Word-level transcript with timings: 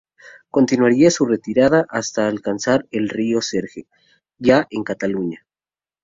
Continuaría 0.49 1.11
su 1.11 1.27
retirada 1.27 1.85
hasta 1.87 2.27
alcanzar 2.27 2.87
el 2.89 3.07
río 3.07 3.39
Segre, 3.43 3.85
ya 4.39 4.65
en 4.71 4.83
Cataluña. 4.83 5.45